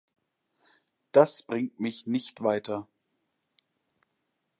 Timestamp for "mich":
1.79-2.07